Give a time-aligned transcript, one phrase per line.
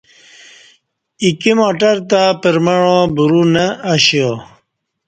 [1.23, 4.29] ایکی مٹر تہ پرمعاں برو نہ اشیا